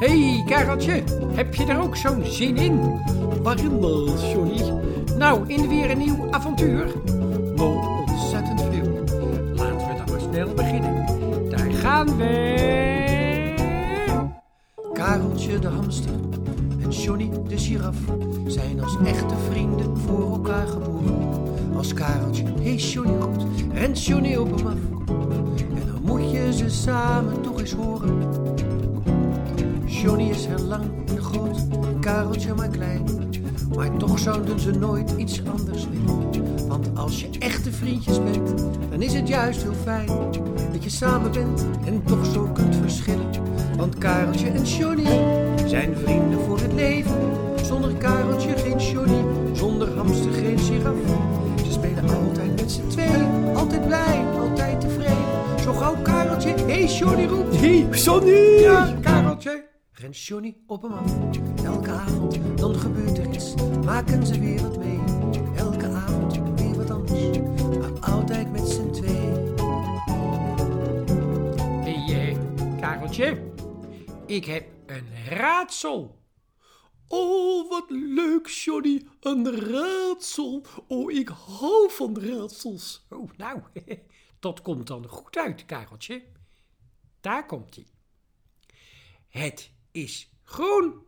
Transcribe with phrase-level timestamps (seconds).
[0.00, 1.02] hey, Kareltje,
[1.34, 3.00] heb je er ook zo'n zin in?
[3.42, 4.62] Waarin, uh, Johnny?
[5.16, 6.86] Nou, in weer een nieuw avontuur?
[7.54, 9.04] Nou, ontzettend veel.
[9.54, 11.06] Laten we dan maar snel beginnen.
[11.50, 12.68] Daar gaan we.
[14.92, 16.12] Kareltje de hamster
[16.82, 17.96] en Johnny de giraf
[18.46, 21.28] zijn als echte vrienden voor elkaar geboren.
[21.76, 25.08] Als Kareltje, hey Johnny goed, rent Johnny op hem af.
[25.58, 28.18] En dan moet je ze samen toch eens horen.
[30.02, 31.58] Johnny is heel lang en groot,
[32.00, 33.04] Kareltje maar klein.
[33.74, 36.68] Maar toch zouden ze nooit iets anders willen.
[36.68, 38.58] Want als je echte vriendjes bent,
[38.90, 40.06] dan is het juist heel fijn
[40.72, 43.30] dat je samen bent en toch zo kunt verschillen.
[43.76, 45.24] Want Kareltje en Johnny
[45.66, 47.18] zijn vrienden voor het leven.
[47.62, 50.96] Zonder Kareltje geen Johnny, zonder hamster geen giraf.
[51.64, 55.60] Ze spelen altijd met z'n tweeën, altijd blij, altijd tevreden.
[55.62, 57.56] Zo gauw Kareltje, hé hey Johnny roept.
[57.56, 58.60] Hey, Johnny!
[58.60, 58.94] Ja,
[60.10, 61.14] Johnny op hem af.
[61.64, 63.54] Elke avond, dan gebeurt er iets.
[63.84, 64.98] Maken ze weer wat mee.
[65.56, 67.38] Elke avond weer wat anders.
[67.78, 69.54] Maar altijd met z'n tweeën.
[71.82, 73.52] hey, eh, Kareltje.
[74.26, 76.18] Ik heb een raadsel.
[77.08, 79.06] Oh, wat leuk, Johnny.
[79.20, 80.64] Een raadsel.
[80.88, 83.06] Oh, ik hou van raadsels.
[83.08, 83.60] Oh, nou,
[84.40, 86.22] dat komt dan goed uit, Kareltje.
[87.20, 87.86] Daar komt hij.
[89.28, 91.06] Het is groen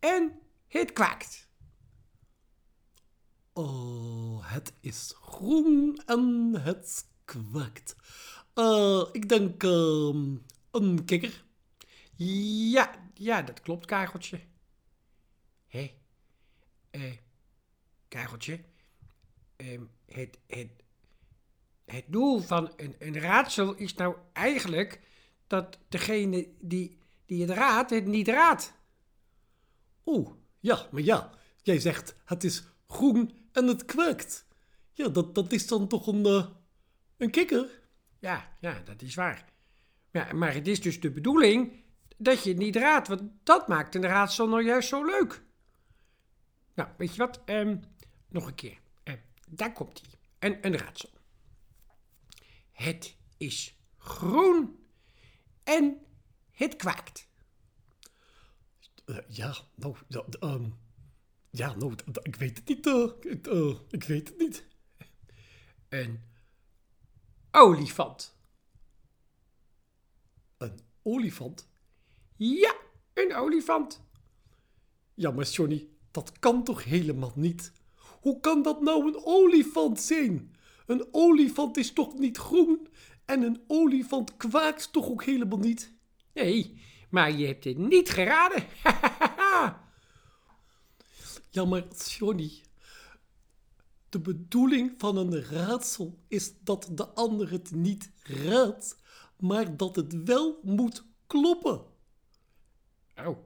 [0.00, 1.48] en het kwaakt.
[3.52, 7.96] Oh, het is groen en het kwakt.
[8.54, 10.36] Eh, ik denk ehm,
[10.70, 11.44] een kikker.
[12.16, 14.40] Ja, ja, dat klopt, Kareltje.
[15.66, 15.94] Hé,
[16.90, 17.16] eh,
[18.08, 18.60] Kareltje,
[19.56, 20.70] ehm, het, het,
[21.84, 25.00] het doel van een, een raadsel is nou eigenlijk
[25.46, 26.98] dat degene die,
[27.32, 28.74] die het raadt, het niet raadt.
[30.02, 31.30] Oh, ja, maar ja,
[31.62, 34.46] jij zegt het is groen en het kwakt.
[34.92, 36.46] Ja, dat, dat is dan toch een, eh,
[37.16, 37.80] een kikker?
[38.18, 39.52] Ja, ja, dat is waar.
[40.10, 41.84] Ja, maar het is dus de bedoeling
[42.16, 45.42] dat je het niet raadt, want dat maakt een raadsel nou juist zo leuk.
[46.74, 47.40] Nou, weet je wat?
[47.44, 47.76] Ehm,
[48.28, 48.78] nog een keer.
[49.02, 49.18] Ehm,
[49.48, 50.10] daar komt hij.
[50.38, 51.10] Een, een raadsel.
[52.72, 54.86] Het is groen
[55.64, 56.00] en
[56.50, 57.30] het kwaakt.
[59.04, 60.68] Eh, ja, nou, ja, ehm,
[61.50, 62.86] ja, nou, ik weet het niet.
[63.24, 64.66] ik, eh, ik weet het niet.
[65.88, 66.20] Een
[67.50, 68.36] olifant.
[70.56, 71.68] Een olifant?
[72.36, 72.74] Ja,
[73.14, 74.02] een olifant.
[75.14, 77.72] Ja, maar Johnny, dat kan toch helemaal niet?
[78.20, 80.54] Hoe kan dat nou een olifant zijn?
[80.86, 82.88] Een olifant is toch niet groen?
[83.24, 85.92] En een olifant kwaakt toch ook helemaal niet?
[86.34, 86.80] Nee,
[87.12, 88.64] maar je hebt het niet geraden.
[91.50, 92.62] Ja, maar Johnny,
[94.08, 98.96] de bedoeling van een raadsel is dat de ander het niet raadt,
[99.38, 101.84] maar dat het wel moet kloppen.
[103.16, 103.38] oh.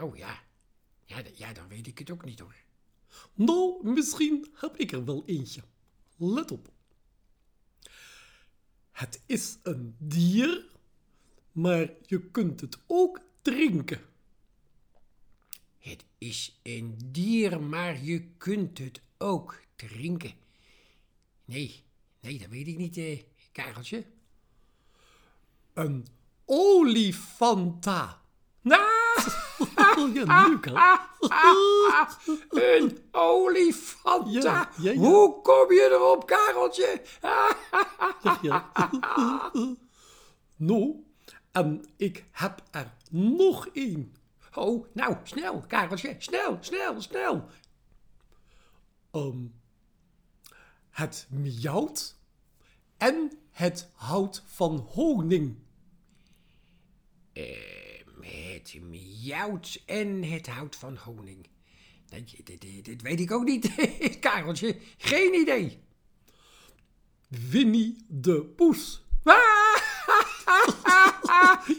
[0.00, 0.42] Oh ja.
[1.04, 2.56] Ja, ja, dan weet ik het ook niet hoor.
[3.34, 5.62] Nou, misschien heb ik er wel eentje.
[6.16, 6.72] Let op.
[8.90, 10.66] Het is een dier,
[11.58, 14.00] maar je kunt het ook drinken.
[15.78, 20.32] Het is een dier, maar je kunt het ook drinken.
[21.44, 21.84] Nee,
[22.20, 24.04] nee, dat weet ik niet, eh, Kareltje.
[25.72, 26.06] Een
[26.44, 28.22] olifanta.
[28.68, 29.98] Ah,
[31.70, 32.18] ja,
[32.50, 34.32] een olifant.
[34.32, 34.94] Ja, ja, ja.
[34.94, 37.02] Hoe kom je erop, Kareltje?
[38.42, 38.72] Ja.
[40.56, 41.06] nou,
[41.52, 44.14] en ik heb er nog één.
[44.54, 46.16] Oh, nou, snel, Kareltje.
[46.18, 47.48] Snel, snel, snel.
[49.10, 49.46] Ehm,
[50.90, 52.16] het miauwt
[52.96, 55.56] en het houdt van honing.
[57.32, 61.46] Ehm, het miauwt en het houdt van honing.
[62.06, 62.34] Dat,
[62.82, 63.74] dit weet ik ook niet,
[64.20, 64.76] Kareltje.
[64.96, 65.78] Geen idee.
[67.28, 69.02] Winnie de Poes.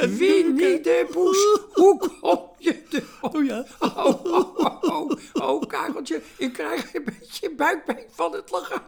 [0.00, 1.58] Ja, Winnie de Poes.
[1.72, 3.66] Hoe kom je er Oh ja.
[3.78, 8.82] Oh, oh, oh, oh, oh, Kareltje, ik krijg een beetje buikpijn van het lachen.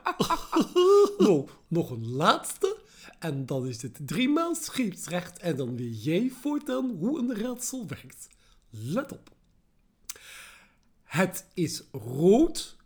[1.26, 2.76] Nou, nog een laatste.
[3.18, 5.38] En dan is het driemaal scheepsrecht.
[5.38, 8.28] En dan weet jij voortaan hoe een raadsel werkt.
[8.70, 9.30] Let op.
[11.04, 12.76] Het is rood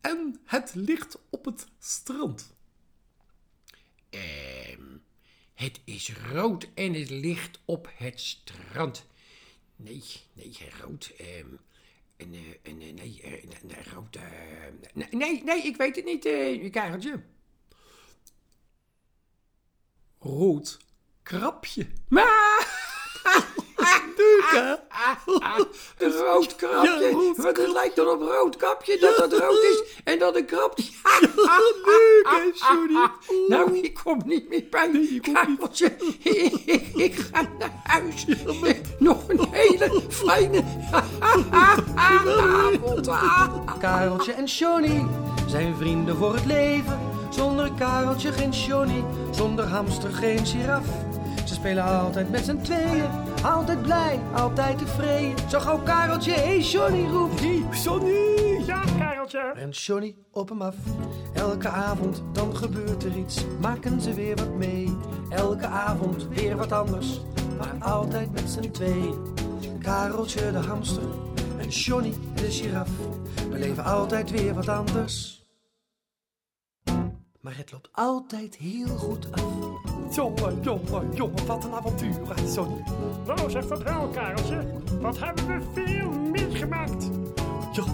[0.00, 2.54] en het ligt op het strand.
[4.10, 4.73] Ehm,
[5.54, 9.06] Het is rood en het ligt op het strand.
[9.76, 10.02] Nee,
[10.32, 11.12] nee, rood.
[11.18, 11.46] ehm
[12.16, 13.20] en, en, nee,
[13.92, 14.18] rood.
[14.94, 17.22] nee, nee, ik weet het niet, eh Kareltje.
[20.18, 20.78] Rood
[21.22, 21.86] krapje.
[22.08, 22.72] Maar,
[24.52, 24.93] hè?
[25.98, 26.98] Een rood krapje.
[27.00, 30.36] Ja, rood Want het lijkt dan op rood kapje dat het rood is en dat
[30.36, 30.84] een krapje.
[31.20, 33.08] Leuk, hè, Johnny?
[33.48, 34.86] Nou, ik kom niet meer bij.
[34.86, 35.58] Nee, je komt niet.
[35.58, 38.26] Kareltje, ik, ik, ik ga naar huis.
[38.98, 40.64] Nog een hele fijne
[41.94, 43.08] avond.
[43.80, 45.06] Kareltje en Johnny
[45.46, 46.98] zijn vrienden voor het leven.
[47.30, 50.84] Zonder Kareltje geen Johnny, zonder hamster geen giraf.
[51.44, 53.10] Ze spelen altijd met z'n tweeën,
[53.44, 55.50] altijd blij, altijd tevreden.
[55.50, 57.40] Zo gauw Kareltje, hey Johnny roept.
[57.40, 58.64] Hey, Johnny!
[58.66, 59.38] Ja, Kareltje.
[59.38, 60.74] En Johnny op hem af.
[61.34, 64.96] Elke avond dan gebeurt er iets, maken ze weer wat mee.
[65.28, 67.20] Elke avond weer wat anders,
[67.58, 69.14] maar altijd met z'n tweeën.
[69.80, 71.02] Kareltje de hamster
[71.58, 72.90] en Johnny de giraf
[73.50, 75.46] beleven altijd weer wat anders.
[77.40, 79.93] Maar het loopt altijd heel goed af.
[80.14, 82.82] Jongen, jongen, jongen, wat een avontuur, hè, Johnny?
[83.26, 84.60] Nou, zeg vertrouw, Kareltje.
[85.00, 87.10] Wat hebben we veel meegemaakt?
[87.72, 87.84] Ja,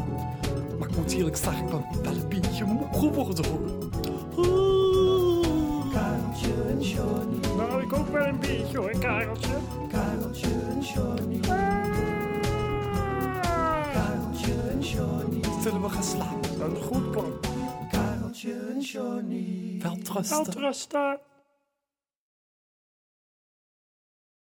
[0.78, 3.61] maar ik moet eerlijk zeggen, ik ben wel een beetje moe geworden, hoor.
[4.37, 5.93] Ah.
[5.93, 9.55] Kareltje en Johnny, Nou, ik ook wel een beetje hoor, Kareltje.
[9.88, 11.38] Kareltje en Johnny,
[13.93, 16.61] Kareltje en Johnny, Zullen we gaan slapen?
[16.61, 17.32] Een goed plan.
[17.90, 19.78] Kareltje en Johnny.
[19.82, 21.20] Wel trusten.